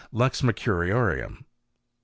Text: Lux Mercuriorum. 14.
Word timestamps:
Lux 0.11 0.41
Mercuriorum. 0.41 1.33
14. 1.35 1.45